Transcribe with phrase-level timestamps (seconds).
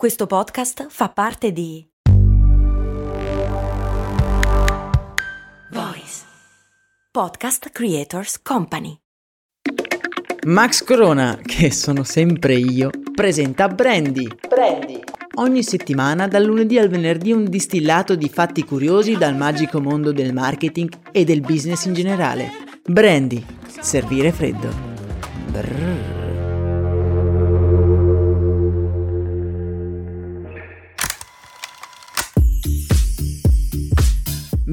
[0.00, 1.86] Questo podcast fa parte di
[5.72, 6.24] Voice
[7.10, 8.96] Podcast Creators Company.
[10.46, 14.26] Max Corona, che sono sempre io, presenta Brandy.
[14.48, 15.02] Brandy.
[15.34, 20.32] Ogni settimana, dal lunedì al venerdì, un distillato di fatti curiosi dal magico mondo del
[20.32, 22.50] marketing e del business in generale.
[22.84, 23.44] Brandy.
[23.82, 24.72] Servire freddo.
[25.50, 26.19] Brrr.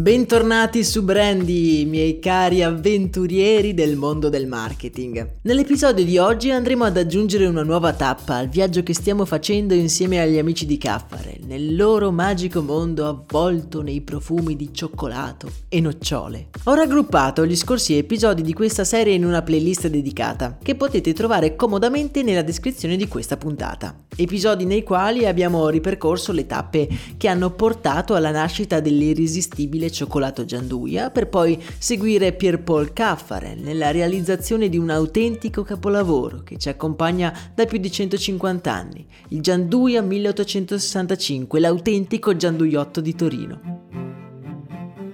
[0.08, 5.40] Bentornati su Brandy, miei cari avventurieri del mondo del marketing.
[5.42, 10.22] Nell'episodio di oggi andremo ad aggiungere una nuova tappa al viaggio che stiamo facendo insieme
[10.22, 16.52] agli amici di Caffare, nel loro magico mondo avvolto nei profumi di cioccolato e nocciole.
[16.64, 21.58] Ho raggruppato gli scorsi episodi di questa serie in una playlist dedicata, che potete trovare
[21.58, 23.94] comodamente nella descrizione di questa puntata.
[24.16, 31.10] Episodi nei quali abbiamo ripercorso le tappe che hanno portato alla nascita dell'irresistibile cioccolato Gianduia
[31.10, 37.66] per poi seguire Pierpaul Caffarel nella realizzazione di un autentico capolavoro che ci accompagna da
[37.66, 44.07] più di 150 anni, il Gianduia 1865, l'autentico Gianduiotto di Torino.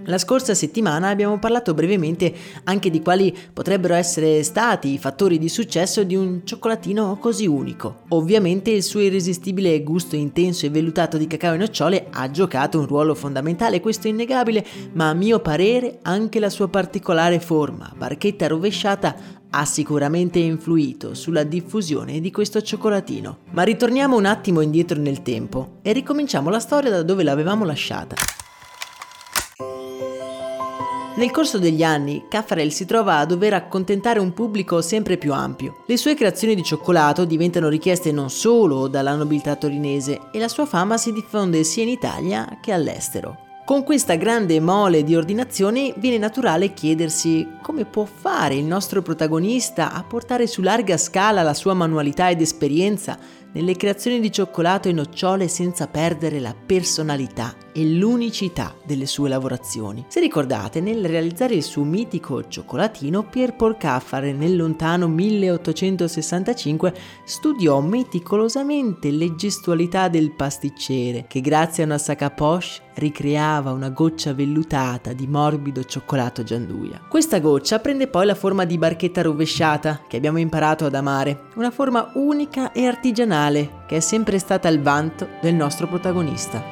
[0.06, 2.34] La scorsa settimana abbiamo parlato brevemente
[2.66, 8.02] anche di quali potrebbero essere stati i fattori di successo di un cioccolatino così unico.
[8.10, 12.86] Ovviamente il suo irresistibile gusto intenso e vellutato di cacao e nocciole ha giocato un
[12.86, 18.48] ruolo fondamentale, questo è innegabile, ma a mio parere anche la sua particolare forma, barchetta
[18.48, 23.38] rovesciata, ha sicuramente influito sulla diffusione di questo cioccolatino.
[23.52, 28.16] Ma ritorniamo un attimo indietro nel tempo e ricominciamo la storia da dove l'avevamo lasciata.
[31.16, 35.84] Nel corso degli anni, Caffarel si trova a dover accontentare un pubblico sempre più ampio.
[35.86, 40.66] Le sue creazioni di cioccolato diventano richieste non solo dalla nobiltà torinese e la sua
[40.66, 43.38] fama si diffonde sia in Italia che all'estero.
[43.64, 49.94] Con questa grande mole di ordinazioni viene naturale chiedersi come può fare il nostro protagonista
[49.94, 53.18] a portare su larga scala la sua manualità ed esperienza
[53.54, 60.06] nelle creazioni di cioccolato e nocciole senza perdere la personalità e l'unicità delle sue lavorazioni.
[60.08, 66.94] Se ricordate, nel realizzare il suo mitico cioccolatino, Pier Caffare nel lontano 1865
[67.24, 74.34] studiò meticolosamente le gestualità del pasticcere, che grazie a una sacca poche ricreava una goccia
[74.34, 77.02] vellutata di morbido cioccolato gianduia.
[77.10, 81.72] Questa goccia prende poi la forma di barchetta rovesciata, che abbiamo imparato ad amare, una
[81.72, 83.43] forma unica e artigianale
[83.86, 86.64] che è sempre stata il vanto del nostro protagonista.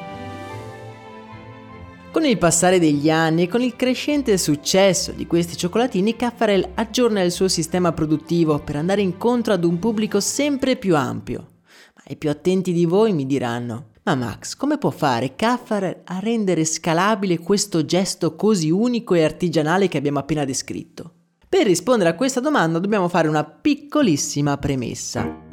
[2.10, 7.22] Con il passare degli anni e con il crescente successo di questi cioccolatini, Caffarel aggiorna
[7.22, 11.46] il suo sistema produttivo per andare incontro ad un pubblico sempre più ampio.
[11.94, 16.18] Ma i più attenti di voi mi diranno: Ma Max, come può fare Caffarel a
[16.18, 21.14] rendere scalabile questo gesto così unico e artigianale che abbiamo appena descritto?
[21.48, 25.48] Per rispondere a questa domanda dobbiamo fare una piccolissima premessa.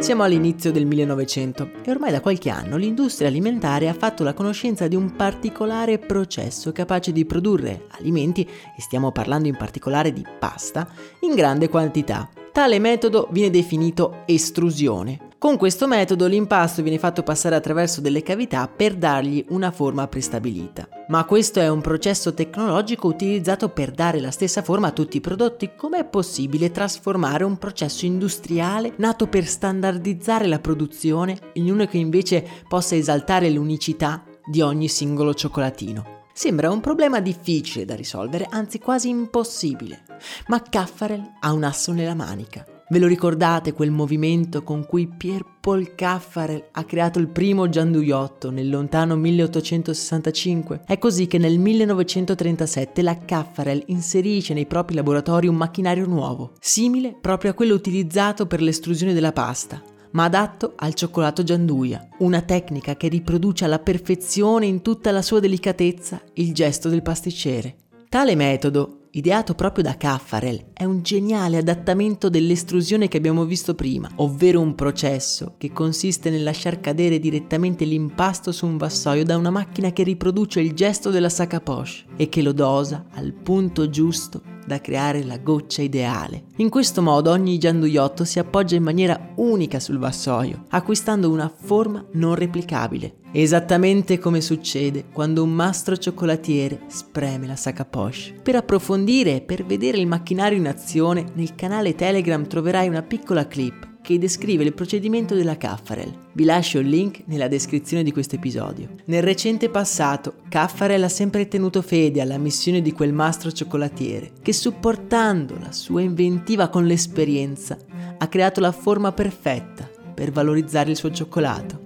[0.00, 4.88] Siamo all'inizio del 1900 e ormai da qualche anno l'industria alimentare ha fatto la conoscenza
[4.88, 10.88] di un particolare processo capace di produrre alimenti, e stiamo parlando in particolare di pasta,
[11.20, 12.39] in grande quantità.
[12.52, 18.68] Tale metodo viene definito estrusione con questo metodo l'impasto viene fatto passare attraverso delle cavità
[18.68, 20.86] per dargli una forma prestabilita.
[21.08, 25.22] Ma questo è un processo tecnologico utilizzato per dare la stessa forma a tutti i
[25.22, 25.70] prodotti.
[25.74, 32.46] Com'è possibile trasformare un processo industriale nato per standardizzare la produzione in uno che invece
[32.68, 36.19] possa esaltare l'unicità di ogni singolo cioccolatino?
[36.42, 40.04] Sembra un problema difficile da risolvere, anzi quasi impossibile.
[40.46, 42.64] Ma Caffarel ha un asso nella manica.
[42.88, 48.50] Ve lo ricordate quel movimento con cui Pier Paul Caffarel ha creato il primo gianduiotto
[48.50, 50.84] nel lontano 1865?
[50.86, 57.14] È così che nel 1937 la Caffarel inserisce nei propri laboratori un macchinario nuovo, simile
[57.20, 62.96] proprio a quello utilizzato per l'estrusione della pasta, ma adatto al cioccolato gianduia, una tecnica
[62.96, 67.76] che riproduce alla perfezione in tutta la sua delicatezza il gesto del pasticcere.
[68.08, 74.08] Tale metodo ideato proprio da Caffarel, è un geniale adattamento dell'estrusione che abbiamo visto prima,
[74.16, 79.50] ovvero un processo che consiste nel lasciar cadere direttamente l'impasto su un vassoio da una
[79.50, 84.42] macchina che riproduce il gesto della sacca poche e che lo dosa al punto giusto
[84.66, 86.44] da creare la goccia ideale.
[86.56, 92.04] In questo modo ogni gianduiotto si appoggia in maniera unica sul vassoio, acquistando una forma
[92.12, 98.34] non replicabile, esattamente come succede quando un mastro cioccolatiere spreme la sacca poche.
[98.42, 103.46] Per approfondire e per vedere il macchinario in azione, nel canale Telegram troverai una piccola
[103.46, 106.12] clip che descrive il procedimento della Caffarel.
[106.32, 108.88] Vi lascio il link nella descrizione di questo episodio.
[109.04, 114.52] Nel recente passato, Caffarel ha sempre tenuto fede alla missione di quel mastro cioccolatiere, che
[114.52, 117.78] supportando la sua inventiva con l'esperienza,
[118.18, 121.78] ha creato la forma perfetta per valorizzare il suo cioccolato.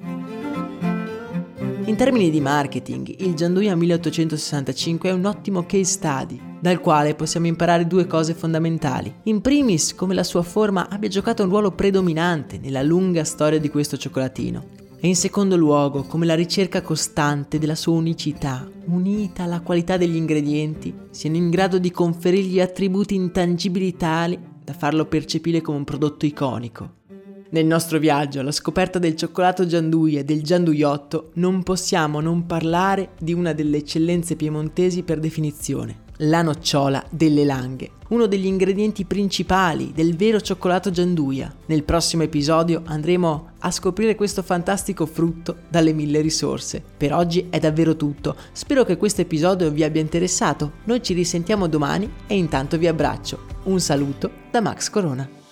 [1.85, 7.47] In termini di marketing, il Gianduia 1865 è un ottimo case study, dal quale possiamo
[7.47, 9.13] imparare due cose fondamentali.
[9.25, 13.69] In primis, come la sua forma abbia giocato un ruolo predominante nella lunga storia di
[13.69, 14.65] questo cioccolatino.
[14.99, 20.17] E in secondo luogo, come la ricerca costante della sua unicità, unita alla qualità degli
[20.17, 26.25] ingredienti, siano in grado di conferirgli attributi intangibili tali da farlo percepire come un prodotto
[26.25, 27.03] iconico.
[27.51, 33.11] Nel nostro viaggio alla scoperta del cioccolato Gianduia e del Gianduiotto non possiamo non parlare
[33.21, 39.93] di una delle eccellenze piemontesi per definizione, la nocciola delle langhe, uno degli ingredienti principali
[39.95, 41.55] del vero cioccolato Gianduia.
[41.67, 46.83] Nel prossimo episodio andremo a scoprire questo fantastico frutto dalle mille risorse.
[46.97, 51.67] Per oggi è davvero tutto, spero che questo episodio vi abbia interessato, noi ci risentiamo
[51.67, 53.47] domani e intanto vi abbraccio.
[53.65, 55.44] Un saluto da Max Corona.